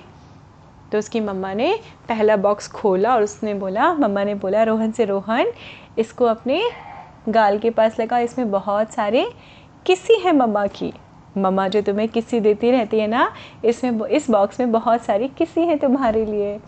तो 0.92 0.98
उसकी 0.98 1.20
मम्मा 1.20 1.52
ने 1.54 1.80
पहला 2.08 2.36
बॉक्स 2.36 2.68
खोला 2.68 3.14
और 3.14 3.22
उसने 3.22 3.54
बोला, 3.54 3.94
मम्मा 3.94 4.24
ने 4.24 4.34
बोला, 4.34 4.62
रोहन 4.62 4.92
से 4.92 5.04
रोहन, 5.04 5.52
इसको 5.98 6.24
अपने 6.24 6.62
गाल 7.28 7.58
के 7.58 7.70
पास 7.70 8.00
लगा। 8.00 8.18
इसमें 8.18 8.50
बहुत 8.50 8.92
सारे 8.92 9.32
किसी 9.86 10.14
है 10.14 10.32
मम्मा 10.32 10.66
की। 10.66 10.92
मम्मा 11.38 11.68
जो 11.68 11.82
तुम्हें 11.82 12.08
किसी 12.08 12.40
देती 12.40 12.70
रहती 12.70 12.98
है 12.98 13.06
ना, 13.06 13.32
इसमें 13.64 14.06
इस 14.06 14.30
बॉक्स 14.30 14.60
में 14.60 14.72
बहुत 14.72 15.02
सारी 15.02 15.28
किसी 15.28 15.60
है 15.60 15.76
तुम्हारे 15.76 16.26
लिए। 16.26 16.60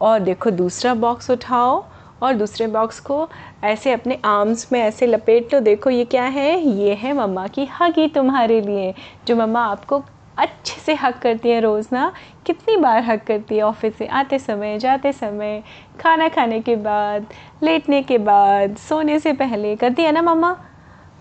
और 0.00 0.20
देखो, 0.20 0.50
दूसरा 0.50 0.94
बॉक्स 0.94 1.30
उठाओ। 1.30 1.84
और 2.22 2.34
दूसरे 2.34 2.66
बॉक्स 2.66 3.00
को 3.00 3.28
ऐसे 3.64 3.92
अपने 3.92 4.18
आर्म्स 4.24 4.72
में 4.72 4.80
ऐसे 4.80 5.06
लपेट 5.06 5.54
लो 5.54 5.60
देखो 5.60 5.90
ये 5.90 6.04
क्या 6.04 6.24
है? 6.24 6.60
ये 6.60 6.94
है 6.94 7.12
मम्मा 7.12 7.46
की 7.46 7.64
हगी 7.80 8.08
तुम्हारे 8.08 8.60
लिए, 8.60 8.94
जो 9.26 9.36
मम्मा 9.36 9.64
आपको 9.64 10.02
अच्छे 10.38 10.80
से 10.80 10.94
हक 10.94 11.18
करती 11.18 11.50
है 11.50 11.60
रोज़ 11.60 11.88
ना। 11.92 12.12
कितनी 12.46 12.76
बार 12.76 13.02
हक 13.02 13.24
करती 13.24 13.56
है 13.56 13.62
ऑफ़िस 13.62 13.96
से? 13.96 14.06
आते 14.06 14.38
समय, 14.38 14.78
जाते 14.78 15.12
समय, 15.12 15.62
खाना 16.00 16.28
खाने 16.28 16.60
के 16.60 16.76
बाद, 16.76 17.26
लेटने 17.62 18.02
के 18.02 18.18
बाद, 18.18 18.76
सोने 18.76 19.18
से 19.18 19.32
पहले 19.32 19.76
करती 19.76 20.02
है 20.02 20.12
ना 20.12 20.22
मम्मा? 20.22 20.56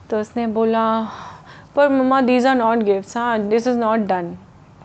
तो 0.10 0.20
उसने 0.20 0.48
बोला, 0.48 1.08
पर 1.76 1.90
मम्मा 1.90 2.22
दीज 2.22 2.46
आर 2.48 2.56
नॉट 2.56 2.78
गिफ्ट्स 2.78 3.18
हाँ 3.18 3.40
दिस 3.40 3.68
इज़ 3.68 3.78
नॉट 3.78 4.00
डन 4.00 4.38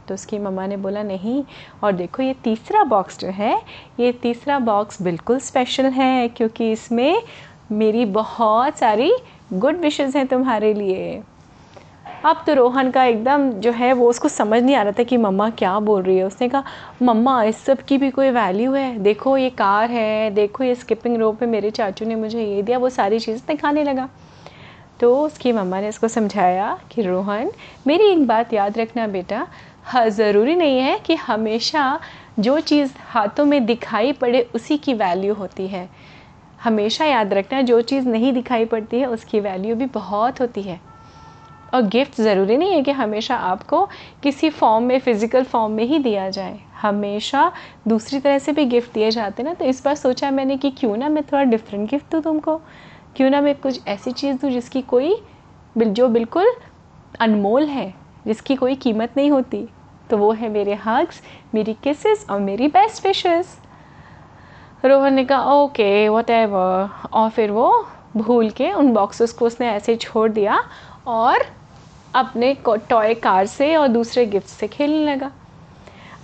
तो 0.09 0.15
उसकी 0.15 0.39
मम्मा 0.39 0.67
ने 0.67 0.77
बोला, 0.77 1.03
नहीं, 1.03 1.45
और 1.85 1.93
देखो 1.93 2.23
ये 2.23 2.35
तीसरा 2.35 2.85
बॉक्स 2.85 3.19
जो 3.19 3.29
है, 3.29 3.63
ये 4.01 4.13
तीसरा 4.13 4.59
बॉक्स 4.59 5.03
बिल्कुल 5.03 5.39
स्पेशल 5.39 5.85
है, 5.85 6.29
क्योंकि 6.29 6.73
इसमें 6.73 7.23
मेरी 7.73 8.05
बहुत 8.05 8.79
सारी 8.79 9.13
गुड 9.53 9.77
विशेज़ 9.77 10.19
हैं 10.19 10.27
तुम्हारे 10.27 10.75
लिए. 10.75 11.23
अब 12.25 12.45
तो 12.47 12.55
रोहन 12.55 12.91
का 12.91 13.05
एकदम 13.05 13.51
जो 13.51 13.73
है, 13.73 13.93
वो 13.93 14.11
उसको 14.11 14.29
समझ 14.29 14.63
नहीं 14.63 14.77
आ 14.77 14.83
रहा 14.83 14.93
था 14.93 15.03
कि 15.03 15.17
मम्मा 15.17 15.51
क्या 15.51 15.79
बोल 15.79 16.03
रही 16.03 16.17
है। 16.17 16.25
उसने 16.25 16.49
कहा, 16.49 16.65
मम्मा, 17.03 17.45
इस 17.45 17.57
सब 17.57 17.79
की 17.79 17.99
भी 17.99 18.11
कोई 18.11 18.31
वैल्यू 18.31 18.73
है? 18.73 18.99
देखो 18.99 19.37
ये 19.37 19.51
कार 19.51 19.91
है, 19.91 20.31
देखो 20.31 20.65
ये 20.65 20.75
स्किपिंग 20.75 21.17
रोप 21.17 21.39
पे 21.39 21.47
मेरे 21.47 21.71
चाचू 21.71 22.05
ने 22.05 22.15
मुझे 22.15 22.45
ये 22.45 22.63
दिया, 22.63 22.79
वो 22.79 22.89
सारी 22.89 23.21
चीज़ 23.21 23.43
दिखाने 23.49 23.85
लगा. 23.85 24.09
तो 25.01 25.25
उसकी 25.25 25.53
मम्मा 25.53 25.81
ने 25.81 25.89
इसको 25.89 26.09
समझाया 26.09 26.79
कि 26.91 27.03
रोहन, 27.03 27.51
मेरी 27.87 28.05
एक 28.05 28.27
बात 28.27 28.53
याद 28.53 28.79
रखना 28.79 29.07
बेटा 29.07 29.37
हाँ 29.37 29.49
ज़रूरी 29.85 30.55
नहीं 30.55 30.79
है 30.79 30.99
कि 30.99 31.15
हमेशा 31.15 32.01
जो 32.39 32.61
चीज़ 32.61 32.93
हाथों 33.01 33.45
में 33.45 33.67
दिखाई 33.67 34.13
पड़े 34.13 34.41
उसी 34.55 34.79
की 34.79 34.95
वैल्यू 34.95 35.35
होती 35.35 35.67
है। 35.69 35.89
हमेशा 36.65 37.05
याद 37.05 37.35
रखना, 37.35 37.61
जो 37.63 37.81
चीज़ 37.81 38.09
नहीं 38.09 38.33
दिखाई 38.33 38.65
पड़ती 38.65 39.01
है, 39.01 39.07
उसकी 39.07 39.41
वैल्यू 39.41 39.77
भी 39.77 39.87
बहुत 39.87 40.41
होती 40.41 40.63
है। 40.63 40.81
और 41.75 41.83
गिफ्ट 41.83 42.21
ज़रूरी 42.21 42.57
नहीं 42.57 42.73
है 42.73 42.83
कि 42.83 42.91
हमेशा 42.91 43.37
आपको 43.37 43.85
किसी 44.23 44.51
फॉर्म 44.51 44.85
में 44.85 44.99
फ़िज़िकल 44.99 45.45
फॉर्म 45.45 45.73
में 45.73 45.85
ही 45.85 45.99
दिया 45.99 46.29
जाए। 46.31 46.61
हमेशा 46.83 47.51
दूसरी 47.89 48.21
तरह 48.21 48.39
से 48.39 48.53
भी 48.53 48.65
गिफ्ट 48.65 48.95
दिए 48.95 49.11
जाते 49.11 49.43
ना 49.43 49.55
तो 49.55 49.65
इस 49.65 49.85
बार 49.85 49.95
सोचा 49.95 50.31
मैंने 50.31 50.57
कि 50.57 50.71
क्यों 50.71 50.97
ना 50.97 51.09
मैं 51.09 51.23
थोड़ा 51.23 51.43
डिफरेंट 51.45 51.91
गिफ्ट 51.91 52.13
दूँ 52.13 52.23
तुमको? 52.23 52.57
क्यों 53.17 53.31
ना 53.31 53.41
मैं 53.41 53.55
कुछ 53.55 53.87
ऐसी 53.87 54.13
चीज़ 54.13 54.37
दूँ 54.37 54.51
जिसकी 54.51 54.83
कोई 54.83 55.17
जो 55.77 56.09
बिल्कुल 56.09 56.53
अनमोल 57.21 57.65
है। 57.65 58.02
जिसकी 58.27 58.55
कोई 58.57 58.75
कीमत 58.75 59.17
नहीं 59.17 59.31
होती। 59.31 59.67
तो 60.11 60.17
वो 60.19 60.31
है 60.33 60.49
मेरे 60.49 60.75
हग्स 60.85 61.21
मेरी 61.55 61.73
किसेस 61.75 62.27
और 62.31 62.41
मेरी 62.41 62.69
बेस्ट 62.69 63.07
विशेस 63.07 63.57
रोहन 64.85 65.15
ने 65.15 65.25
कहा 65.25 65.55
ओके 65.55 66.09
वट 66.09 66.31
और 66.31 67.29
फिर 67.31 67.51
वो 67.51 67.71
भूल 68.17 68.51
के 68.51 68.73
उन 68.73 68.93
बॉक्सेस 68.93 69.33
को 69.33 69.47
उसने 69.47 69.69
ऐसे 69.71 69.97
छोड़ 69.97 70.31
दिया 70.31 70.63
और 71.09 71.45
अपने 72.15 72.53
टॉय 72.67 73.15
कार 73.15 73.47
से 73.47 73.75
और 73.77 73.89
दूसरे 73.89 74.27
गिफ्ट 74.27 74.49
से 74.49 74.69
खेलने 74.69 75.05
लगा। 75.07 75.31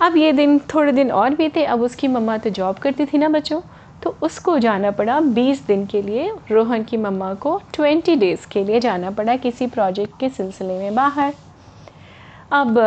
अब 0.03 0.17
ये 0.17 0.33
दिन 0.33 0.59
थोड़े 0.75 0.93
दिन 0.93 1.11
और 1.13 1.35
भी 1.35 1.49
थे 1.49 1.65
अब 1.65 1.83
उसकी 1.83 2.09
मम्मा 2.09 2.37
तो 2.39 2.51
जॉब 2.51 2.77
करती 2.77 3.07
थी 3.07 3.19
ना 3.19 3.29
बच्चों 3.29 3.61
तो 4.03 4.17
उसको 4.23 4.59
जाना 4.59 4.91
पड़ा 4.91 5.21
20 5.21 5.67
दिन 5.67 5.87
के 5.87 6.03
लिए, 6.03 6.31
रोहन 6.51 6.85
की 6.85 6.97
मम्मा 6.97 7.33
को 7.35 7.61
20 7.73 8.17
डेज़ 8.17 8.47
के 8.49 8.65
लिए 8.65 8.81
जाना 8.81 9.11
पड़ा 9.11 9.37
किसी 9.37 9.67
प्रोजेक्ट 9.67 10.19
के 10.21 10.29
सिलसिले 10.29 10.79
में 10.79 10.95
बाहर। 10.95 11.35
अब 12.53 12.79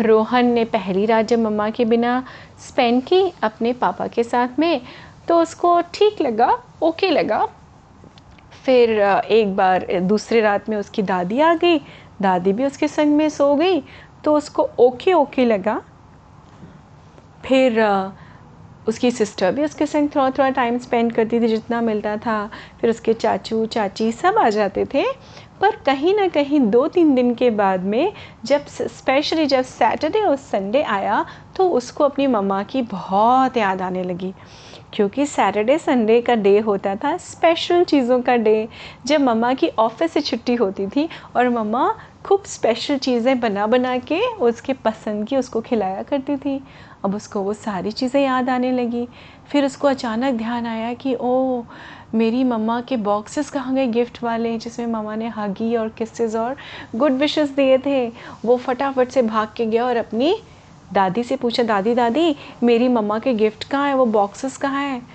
रोहन 0.00 0.46
ने 0.46 0.64
पहली 0.64 1.04
रात 1.06 1.26
जब 1.28 1.38
मम्मा 1.38 1.68
के 1.70 1.84
बिना 1.84 2.22
स्पेंड 2.58 3.02
की 3.02 3.22
अपने 3.42 3.72
पापा 3.72 4.06
के 4.06 4.22
साथ 4.24 4.58
में 4.58 4.80
तो 5.28 5.40
उसको 5.42 5.80
ठीक 5.94 6.20
लगा, 6.20 6.50
ओके 6.82 7.10
लगा। 7.10 7.44
फिर 8.64 8.90
एक 9.00 9.54
बार 9.56 9.86
दूसरी 10.02 10.40
रात 10.40 10.68
में 10.68 10.76
उसकी 10.76 11.02
दादी 11.02 11.40
आ 11.40 11.54
गई, 11.54 11.78
दादी 12.22 12.52
भी 12.52 12.64
उसके 12.64 12.88
संग 12.88 13.16
में 13.16 13.28
सो 13.28 13.54
गई 13.56 13.80
तो 14.24 14.36
उसको 14.36 14.68
ओके 14.78 15.12
ओके 15.12 15.44
लगा। 15.44 15.80
फिर 17.44 17.80
उसकी 18.88 19.10
सिस्टर 19.10 19.52
भी 19.52 19.64
उसके 19.64 19.86
संग 19.86 20.08
थोड़ा 20.08 20.30
थोड़ा 20.30 20.48
टाइम 20.50 20.78
स्पेंड 20.78 21.12
करती 21.12 21.40
थी, 21.40 21.48
जितना 21.48 21.80
मिलता 21.80 22.16
था। 22.16 22.50
फिर 22.80 22.90
उसके 22.90 23.14
चाचू, 23.14 23.64
चाची 23.66 24.10
सब 24.12 24.38
आ 24.38 24.48
जाते 24.50 24.84
थे। 24.94 25.04
पर 25.60 25.76
कहीं 25.86 26.14
ना 26.14 26.26
कहीं 26.28 26.60
दो 26.60 26.86
तीन 26.88 27.14
दिन 27.14 27.34
के 27.34 27.50
बाद 27.50 27.82
में, 27.84 28.12
जब 28.44 28.66
स्पेशली 28.66 29.46
जब 29.46 29.62
सैटरडे 29.62 30.20
और 30.20 30.36
संडे 30.36 30.82
आया 30.82 31.24
तो 31.56 31.68
उसको 31.68 32.04
अपनी 32.04 32.26
मम्मा 32.26 32.62
की 32.62 32.82
बहुत 32.82 33.56
याद 33.56 33.82
आने 33.82 34.02
लगी। 34.02 34.32
क्योंकि 34.92 35.26
सैटरडे 35.26 35.78
संडे 35.78 36.20
का 36.20 36.34
डे 36.34 36.58
होता 36.58 36.94
था 36.96 37.16
स्पेशल 37.16 37.84
चीज़ों 37.84 38.20
का 38.22 38.36
डे 38.36 38.68
जब 39.06 39.20
मम्मा 39.20 39.52
की 39.54 39.68
ऑफ़िस 39.78 40.12
से 40.12 40.20
छुट्टी 40.20 40.54
होती 40.54 40.86
थी 40.86 41.08
और 41.36 41.48
मम्मा 41.48 41.92
खूब 42.24 42.42
स्पेशल 42.46 42.98
चीज़ें 42.98 43.38
बना 43.40 43.66
बना 43.66 43.96
के 43.98 44.20
उसके 44.36 44.72
पसंद 44.84 45.26
की 45.28 45.36
उसको 45.36 45.60
खिलाया 45.60 46.02
करती 46.02 46.36
थी, 46.36 46.60
अब 47.04 47.14
उसको 47.14 47.40
वो 47.40 47.52
सारी 47.52 47.90
चीज़ें 47.90 48.20
याद 48.22 48.48
आने 48.50 48.72
लगी। 48.72 49.06
फिर 49.50 49.64
उसको 49.64 49.88
अचानक 49.88 50.34
ध्यान 50.34 50.66
आया 50.66 50.92
कि 50.94 51.14
ओ 51.14 51.62
मेरी 52.14 52.42
मम्मा 52.44 52.80
के 52.80 52.96
बॉक्सेस 52.96 53.50
कहाँ 53.50 53.74
गए 53.74 53.86
गिफ्ट 53.86 54.22
वाले, 54.22 54.56
जिसमें 54.58 54.86
मम्मा 54.86 55.14
ने 55.16 55.28
हगी 55.28 55.74
और 55.76 55.88
किस्सेस 55.88 56.34
और 56.36 56.56
गुड 56.96 57.12
विशेस 57.12 57.50
दिए 57.50 57.78
थे? 57.78 58.06
वो 58.44 58.56
फटाफट 58.56 59.08
से 59.08 59.22
भाग 59.22 59.48
के 59.56 59.66
गया 59.66 59.86
और 59.86 59.96
अपनी 59.96 60.34
दादी 60.92 61.22
से 61.22 61.36
पूछा, 61.36 61.62
दादी 61.62 61.94
दादी, 61.94 62.36
मेरी 62.62 62.88
मम्मा 62.88 63.18
के 63.18 63.34
गिफ्ट 63.34 63.64
कहाँ 63.64 63.86
हैं? 63.86 63.94
वो 63.94 64.06
बॉक्सेस 64.06 64.56
कहाँ 64.56 64.82
हैं? 64.82 65.06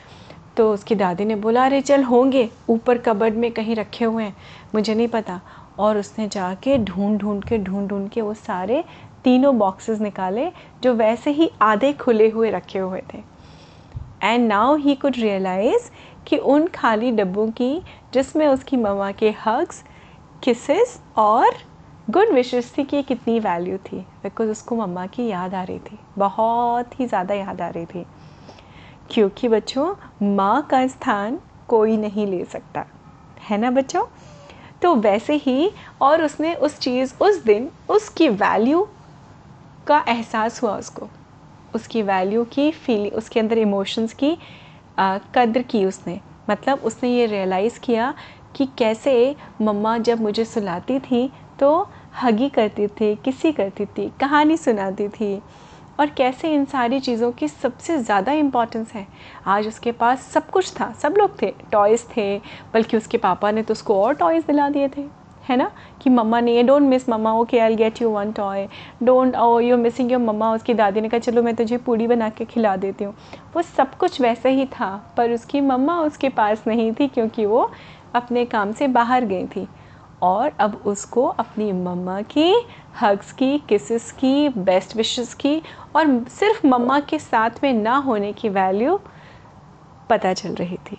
तो 0.58 0.74
उसकी 0.74 0.96
दादी 0.96 1.26
ने 1.26 1.36
बोला, 1.36 1.66
अरे, 1.66 1.82
चल, 1.82 2.04
होंगे। 2.04 2.50
ऊपर 2.70 2.98
कबर्ड 2.98 3.34
में 3.34 3.52
कहीं 3.52 3.76
रखे 3.76 4.06
हुए 4.06 4.24
हैं। 4.24 4.38
मुझे 4.76 4.96
नहीं 4.96 5.08
पता। 5.08 5.42
और 5.80 5.98
उसने 5.98 6.28
जाके 6.28 6.78
ढूंढ 6.78 7.20
ढूंढ 7.20 7.44
के, 7.44 7.58
ढूंढ 7.58 7.88
ढूंढ 7.88 8.10
के 8.10 8.22
वो 8.22 8.34
सारे 8.34 8.84
तीनों 9.24 9.58
बॉक्सेस 9.58 10.00
निकाले, 10.00 10.52
जो 10.84 10.94
वैसे 10.94 11.32
ही 11.32 11.52
आधे 11.62 11.94
खुले 11.94 12.30
हुए 12.30 12.50
रखे 12.50 12.80
हुए 12.80 13.04
थे। 13.14 13.18
And 14.24 14.48
now 14.48 14.76
he 14.76 14.96
could 14.96 15.14
realize 15.18 15.92
कि 16.28 16.38
उन 16.38 16.68
खाली 16.68 17.12
डब्बों 17.12 17.48
की, 17.48 17.82
जिसमें 18.14 18.48
उसकी 18.48 18.78
ममा 18.78 19.12
के 19.12 19.36
हग्स 19.46 19.84
किसेस 20.44 21.02
और 21.18 21.50
गुड 22.10 22.30
विशेस 22.30 22.74
थी 22.78 22.84
कि 22.84 23.02
कितनी 23.04 23.40
वैल्यू 23.40 23.78
थी 23.78 24.00
बिकॉज़ 24.24 24.50
उसको 24.50 24.76
मम्मा 24.76 25.06
की 25.06 25.28
याद 25.28 25.54
आ 25.54 25.64
रही 25.64 25.80
थी 25.80 25.98
बहुत 26.18 27.00
ही 27.00 27.06
ज़्यादा 27.06 27.34
याद 27.34 27.62
आ 27.62 27.70
रही 27.70 27.86
थी। 27.86 28.06
क्योंकि 29.10 29.48
बच्चों 29.48 29.96
माँ 30.36 30.62
का 30.62 30.86
स्थान 30.88 31.40
कोई 31.68 31.98
नहीं 31.98 32.28
ले 32.28 32.44
सकता 32.46 32.86
है 33.40 33.58
ना 33.58 33.72
बच्चों? 33.72 34.04
तो 34.82 34.96
वैसे 34.96 35.36
ही 35.36 35.72
और 36.02 36.24
उसने 36.24 36.54
उस 36.54 36.80
चीज़ 36.80 37.14
उस 37.22 37.44
दिन 37.44 37.70
उसकी 37.90 38.30
वैल्यू 38.30 38.88
का 39.88 40.04
एहसास 40.08 40.64
हुआ 40.64 40.78
उसको। 40.78 41.10
उसकी 41.74 42.02
वैल्यू 42.02 42.44
की 42.44 42.72
फीलिंग 42.72 43.14
उसके 43.14 43.40
अंदर 43.40 43.58
इमोशंस 43.58 44.14
की 44.14 44.38
आ, 44.98 45.18
कद्र 45.36 45.62
की 45.62 45.86
उसने। 45.86 46.20
मतलब 46.50 46.80
उसने 46.80 47.10
ये 47.10 47.26
रियलाइज़ 47.26 47.80
किया 47.80 48.14
कि 48.56 48.66
कैसे 48.78 49.36
मम्मा 49.62 49.98
जब 49.98 50.22
मुझे 50.22 50.46
सुलाती 50.46 51.00
थी 51.00 51.30
तो 51.60 51.90
हगी 52.22 52.50
करती 52.50 52.88
थी 52.88 53.16
किसी 53.16 53.52
करती 53.52 53.86
थी, 53.86 54.12
कहानी 54.20 54.58
सुनाती 54.58 55.08
थी। 55.08 55.42
और 56.00 56.10
कैसे 56.10 56.54
इन 56.54 56.66
सारी 56.66 57.00
चीज़ों 57.00 57.32
की 57.32 57.48
सबसे 57.48 57.98
ज़्यादा 57.98 58.32
इम्पॉर्टेंस 58.32 58.92
है? 58.94 59.06
आज 59.48 59.68
उसके 59.68 59.92
पास 59.92 60.22
सब 60.24 60.50
कुछ 60.50 60.72
था, 60.72 60.92
सब 60.94 61.16
लोग 61.18 61.42
थे 61.42 61.54
टॉयज़ 61.72 62.04
थे, 62.18 62.38
बल्कि 62.74 62.98
उसके 62.98 63.18
पापा 63.18 63.52
ने 63.52 63.64
तो 63.64 63.72
उसको 63.72 64.02
और 64.02 64.14
टॉयज़ 64.14 64.48
दिला 64.48 64.70
दिए 64.70 64.88
थे। 64.88 65.06
है 65.50 65.56
ना? 65.58 65.72
कि 66.02 66.10
मम्मा 66.10 66.40
ने 66.40 66.64
don't 66.64 66.82
miss 66.82 67.08
mamma 67.10 67.34
okay 67.34 67.60
I 67.60 67.76
get 67.76 68.02
you 68.02 68.10
one 68.10 68.32
toy 68.32 68.68
don't 69.04 69.36
oh 69.36 69.60
you 69.60 69.78
missing 69.78 70.12
your 70.12 70.22
मम्मा 70.22 70.52
उसकी 70.54 70.74
दादी 70.74 71.02
ने 71.02 71.10
कहा, 71.10 71.20
चलो, 71.20 71.44
मैं 71.44 71.56
तुझे 71.56 71.78
पूड़ी 71.78 72.08
बना 72.08 72.30
के 72.30 72.46
खिला 72.46 72.76
देती 72.76 73.04
हूँ। 73.04 73.14
वो 73.56 73.62
सब 73.62 73.96
कुछ 73.96 74.22
वैसे 74.22 74.50
ही 74.50 74.66
था, 74.66 75.14
पर 75.18 75.32
उसकी 75.32 75.62
मम्मा 75.62 76.00
उसके 76.02 76.30
पास 76.30 76.64
नहीं 76.68 76.92
थी, 76.92 77.08
क्योंकि 77.08 77.46
वो 77.46 77.70
अपने 78.16 78.46
काम 78.46 78.72
से 78.72 78.88
बाहर 78.88 79.26
गई 79.26 79.46
थी। 79.46 79.68
और 80.22 80.52
अब 80.60 80.82
उसको 80.86 81.26
अपनी 81.26 81.72
मम्मा 81.72 82.22
की 82.22 82.68
हग्स 83.02 83.32
की 83.32 83.58
किसेस 83.58 84.12
की 84.12 84.50
बेस्ट 84.50 84.96
विशेस 84.96 85.34
की 85.34 85.62
और 85.96 86.24
सिर्फ़ 86.30 86.68
मम्मा 86.68 87.00
के 87.00 87.20
साथ 87.20 87.50
में 87.64 87.74
ना 87.74 87.98
होने 87.98 88.34
की 88.34 88.50
वैल्यू 88.50 89.00
पता 90.10 90.34
चल 90.34 90.56
रही 90.56 90.78
थी। 90.78 90.98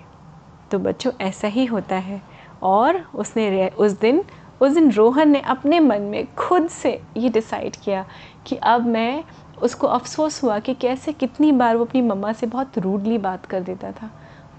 तो 0.70 0.78
बच्चों, 0.78 1.12
ऐसा 1.20 1.48
ही 1.48 1.64
होता 1.64 1.96
है। 1.96 2.22
और 2.62 3.08
उसने 3.14 3.68
उस 3.68 3.92
दिन 3.92 4.24
उस 4.60 4.72
दिन 4.72 4.92
रोहन 4.92 5.28
ने 5.28 5.40
अपने 5.40 5.80
मन 5.80 6.02
में 6.02 6.34
खुद 6.34 6.68
से 6.68 7.02
ये 7.16 7.28
डिसाइड 7.28 7.76
किया 7.76 8.06
कि 8.46 8.56
अब 8.56 8.86
मैं 8.86 9.24
उसको 9.62 9.86
अफसोस 9.86 10.42
हुआ 10.44 10.58
कि 10.58 10.74
कैसे 10.74 11.12
कितनी 11.12 11.52
बार 11.52 11.76
वो 11.76 11.84
अपनी 11.84 12.02
मम्मा 12.02 12.32
से 12.32 12.46
बहुत 12.46 12.78
रूडली 12.78 13.18
बात 13.18 13.46
कर 13.46 13.60
देता 13.60 13.92
था। 13.92 14.10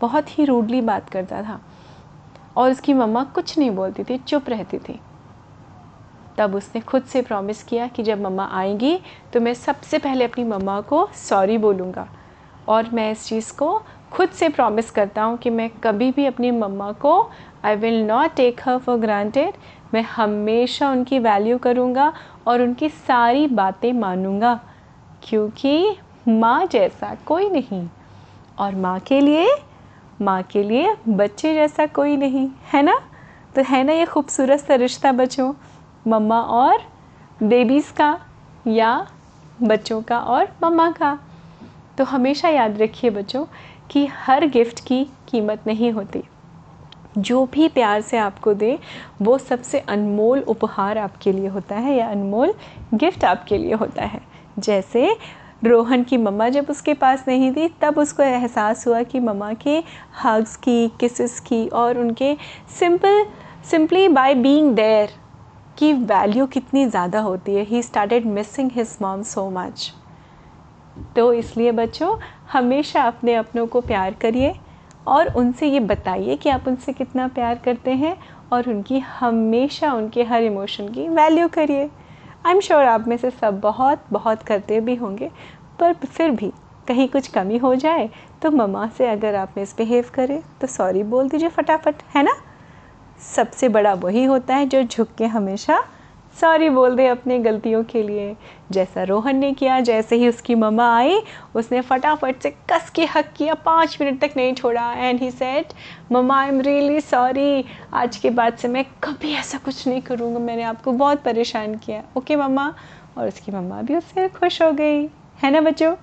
बहुत 0.01 0.39
ही 0.39 0.45
रूडली 0.45 0.81
बात 0.81 1.09
करता 1.09 1.43
था। 1.43 1.59
और 2.57 2.71
उसकी 2.71 2.93
मम्मा 2.93 3.23
कुछ 3.25 3.57
नहीं 3.57 3.71
बोलती 3.71 4.03
थी, 4.03 4.17
चुप 4.17 4.49
रहती 4.49 4.77
थी। 4.79 4.99
तब 6.37 6.55
उसने 6.55 6.81
खुद 6.81 7.03
से 7.03 7.21
प्रॉमिस 7.21 7.61
किया 7.63 7.87
कि 7.87 8.03
जब 8.03 8.21
मम्मा 8.21 8.47
आएँगी 8.53 8.99
तो 9.33 9.39
मैं 9.39 9.53
सबसे 9.53 9.97
पहले 9.99 10.25
अपनी 10.25 10.43
मम्मा 10.43 10.79
को 10.81 11.07
सॉरी 11.15 11.57
बोलूँगा। 11.57 12.07
और 12.67 12.89
मैं 12.93 13.11
इस 13.11 13.27
चीज़ 13.27 13.51
को 13.53 13.81
खुद 14.11 14.29
से 14.29 14.49
प्रॉमिस 14.49 14.89
करता 14.91 15.23
हूँ 15.23 15.37
कि 15.37 15.49
मैं 15.49 15.69
कभी 15.83 16.11
भी 16.11 16.25
अपनी 16.25 16.51
मम्मा 16.51 16.91
को 16.91 17.19
I 17.65 17.75
will 17.75 18.01
not 18.03 18.35
take 18.35 18.61
her 18.65 18.77
for 18.77 18.97
granted 18.97 19.53
मैं 19.93 20.01
हमेशा 20.05 20.89
उनकी 20.91 21.19
वैल्यू 21.19 21.57
करूँगा 21.57 22.11
और 22.47 22.61
उनकी 22.61 22.89
सारी 22.89 23.47
बातें 23.47 23.91
मानूँगा, 23.93 24.59
क्योंकि 25.23 25.97
माँ 26.27 26.65
जैसा 26.65 27.13
कोई 27.25 27.49
नहीं। 27.49 27.87
और 28.57 28.75
माँ 28.75 28.99
के 28.99 29.19
लिए 29.21 29.47
माँ 30.21 30.43
के 30.43 30.63
लिए 30.63 30.97
बच्चे 31.07 31.53
जैसा 31.53 31.85
कोई 31.85 32.17
नहीं, 32.17 32.49
है 32.73 32.83
ना? 32.83 32.99
तो 33.55 33.61
है 33.61 33.83
ना 33.83 33.93
ये 33.93 34.05
खूबसूरत 34.05 34.59
सा 34.59 34.75
रिश्ता 34.75 35.11
बच्चों? 35.11 35.53
मम्मा 36.07 36.41
और 36.41 36.77
बेबीज़ 37.43 37.93
का 37.93 38.19
या 38.67 39.07
बच्चों 39.61 40.01
का 40.01 40.19
और 40.19 40.47
मम्मा 40.63 40.91
का? 40.91 41.19
तो 41.97 42.03
हमेशा 42.03 42.49
याद 42.49 42.81
रखिए 42.81 43.09
बच्चों 43.09 43.45
कि 43.89 44.05
हर 44.05 44.45
गिफ्ट 44.45 44.87
की 44.87 45.05
कीमत 45.27 45.63
नहीं 45.67 45.91
होती। 45.91 46.23
जो 47.17 47.45
भी 47.45 47.67
प्यार 47.67 48.01
से 48.01 48.17
आपको 48.17 48.53
दे, 48.53 48.79
वो 49.21 49.37
सबसे 49.37 49.79
अनमोल 49.79 50.39
उपहार 50.39 50.97
आपके 50.97 51.31
लिए 51.31 51.47
होता 51.47 51.75
है 51.75 51.95
या 51.95 52.09
अनमोल 52.09 52.53
गिफ्ट 52.93 53.25
आपके 53.25 53.57
लिए 53.57 53.73
होता 53.73 54.05
है। 54.05 54.21
जैसे 54.59 55.17
रोहन 55.61 56.03
की 56.03 56.17
मम्मा 56.17 56.47
जब 56.49 56.65
उसके 56.69 56.93
पास 56.93 57.23
नहीं 57.27 57.51
थी, 57.51 57.67
तब 57.81 57.97
उसको 57.97 58.23
एहसास 58.23 58.87
हुआ 58.87 59.01
कि 59.03 59.19
मम्मा 59.19 59.53
के 59.55 59.77
हग्स 60.23 60.55
की 60.55 60.87
किसेस 60.99 61.39
की 61.39 61.67
और 61.69 61.99
उनके 61.99 62.35
simple 62.79 63.25
simply 63.71 64.07
by 64.09 64.35
being 64.35 64.75
there 64.75 65.09
की 65.77 65.91
वैल्यू 65.93 66.45
कितनी 66.47 66.85
ज़्यादा 66.85 67.19
होती 67.19 67.55
है। 67.55 67.63
He 67.63 67.81
started 67.83 68.25
missing 68.27 68.71
his 68.75 68.97
mom 69.01 69.23
so 69.23 69.49
much 69.49 69.91
तो 71.15 71.31
इसलिए 71.33 71.71
बच्चों, 71.71 72.15
हमेशा 72.53 73.01
अपने 73.03 73.33
अपनों 73.35 73.65
को 73.67 73.81
प्यार 73.81 74.13
करिए 74.21 74.53
और 75.07 75.27
उनसे 75.37 75.67
ये 75.67 75.79
बताइए 75.81 76.35
कि 76.35 76.49
आप 76.49 76.67
उनसे 76.67 76.93
कितना 76.93 77.27
प्यार 77.27 77.59
करते 77.65 77.91
हैं 77.93 78.17
और 78.53 78.69
उनकी, 78.69 78.99
हमेशा 78.99 79.93
उनके 79.93 80.23
हर 80.23 80.43
इमोशन 80.43 80.87
की 80.89 81.07
वैल्यू 81.09 81.47
करिए। 81.47 81.89
आई 82.47 82.53
एम 82.53 82.59
श्योर 82.59 82.83
आप 82.83 83.07
में 83.07 83.15
से 83.17 83.29
सब 83.31 83.59
बहुत 83.59 84.03
बहुत 84.11 84.43
करते 84.43 84.79
भी 84.81 84.95
होंगे, 84.95 85.29
पर 85.79 85.93
फिर 85.93 86.29
भी 86.31 86.51
कहीं 86.87 87.07
कुछ 87.07 87.27
कमी 87.27 87.57
हो 87.57 87.73
जाए 87.75 88.09
तो 88.41 88.51
ममा 88.51 88.87
से 88.97 89.07
अगर 89.07 89.35
आप 89.35 89.53
मिसबिहेव 89.57 90.05
करें 90.13 90.41
तो 90.61 90.67
सॉरी 90.67 91.03
बोल 91.03 91.29
दीजिए 91.29 91.49
फटाफट, 91.49 91.95
है 92.15 92.23
ना? 92.23 92.31
सबसे 93.35 93.69
बड़ा 93.69 93.93
वही 93.93 94.23
होता 94.23 94.55
है 94.55 94.65
जो 94.65 94.83
झुक 94.83 95.07
के 95.17 95.25
हमेशा 95.25 95.83
सॉरी 96.41 96.69
बोल 96.69 96.95
दे 96.95 97.07
अपने 97.07 97.39
गलतियों 97.39 97.83
के 97.83 98.03
लिए। 98.03 98.35
जैसा 98.71 99.03
रोहन 99.03 99.35
ने 99.35 99.53
किया 99.53 99.79
जैसे 99.79 100.15
ही 100.15 100.27
उसकी 100.27 100.55
मम्मा 100.55 100.97
आई 100.97 101.19
उसने 101.55 101.81
फटाफट 101.81 102.41
से 102.41 102.49
कस 102.49 102.89
के 102.89 103.05
हक 103.05 103.33
किया। 103.37 103.53
पाँच 103.53 103.97
मिनट 104.01 104.21
तक 104.21 104.31
नहीं 104.37 104.53
छोड़ा। 104.53 104.93
And 104.93 105.19
he 105.19 105.31
said 105.31 105.73
mamma 106.11 106.41
I 106.41 106.47
am 106.47 106.61
really 106.61 107.01
sorry 107.01 107.65
आज 107.93 108.17
के 108.17 108.29
बाद 108.29 108.53
से 108.53 108.67
मैं 108.67 108.85
कभी 109.03 109.33
ऐसा 109.33 109.57
कुछ 109.57 109.87
नहीं 109.87 110.01
करूँगा। 110.01 110.39
मैंने 110.39 110.63
आपको 110.63 110.91
बहुत 110.91 111.23
परेशान 111.23 111.75
किया। 111.75 112.03
ओके 112.17 112.33
okay, 112.33 112.45
मम्मा? 112.45 112.73
और 113.17 113.27
उसकी 113.27 113.51
मम्मा 113.51 113.81
भी 113.81 113.95
उससे 113.95 114.27
खुश 114.27 114.61
हो 114.61 114.71
गई। 114.71 115.05
है 115.43 115.51
ना 115.51 115.61
बच्चों? 115.61 115.95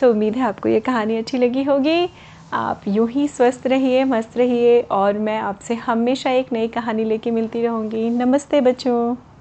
सो 0.00 0.06
so, 0.06 0.12
उम्मीद 0.12 0.36
है 0.36 0.42
आपको 0.42 0.68
ये 0.68 0.80
कहानी 0.80 1.16
अच्छी 1.16 1.38
लगी 1.38 1.62
होगी। 1.62 2.10
आप 2.52 2.80
यूँ 2.88 3.08
ही 3.08 3.28
स्वस्थ 3.28 3.66
रहिए 3.66 4.04
मस्त 4.04 4.36
रहिए। 4.36 4.80
और 4.80 5.18
मैं 5.18 5.38
आपसे 5.38 5.74
हमेशा 5.74 6.30
एक 6.30 6.52
नई 6.52 6.68
कहानी 6.68 7.04
लेके 7.04 7.30
मिलती 7.30 7.62
रहूँगी। 7.62 8.10
नमस्ते 8.10 8.60
बच्चों। 8.60 9.33